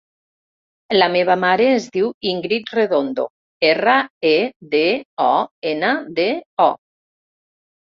La 0.95 1.09
meva 1.15 1.35
mare 1.43 1.67
es 1.73 1.85
diu 1.97 2.07
Íngrid 2.31 2.71
Redondo: 2.79 3.27
erra, 3.69 3.99
e, 4.33 4.33
de, 4.73 4.83
o, 5.29 5.31
ena, 5.75 5.95
de, 6.23 6.29
o. 6.69 6.71